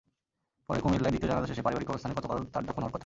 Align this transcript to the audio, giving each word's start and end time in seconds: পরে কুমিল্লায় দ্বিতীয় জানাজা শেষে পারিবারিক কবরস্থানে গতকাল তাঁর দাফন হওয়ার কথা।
পরে 0.67 0.79
কুমিল্লায় 0.83 1.11
দ্বিতীয় 1.13 1.29
জানাজা 1.31 1.47
শেষে 1.51 1.65
পারিবারিক 1.65 1.87
কবরস্থানে 1.89 2.15
গতকাল 2.17 2.37
তাঁর 2.53 2.63
দাফন 2.67 2.81
হওয়ার 2.83 2.91
কথা। 2.93 2.99